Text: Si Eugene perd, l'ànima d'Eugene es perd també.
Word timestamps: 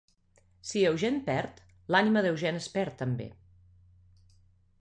Si 0.69 0.81
Eugene 0.91 1.19
perd, 1.27 1.61
l'ànima 1.97 2.25
d'Eugene 2.29 2.65
es 2.65 2.71
perd 2.79 2.99
també. 3.03 3.29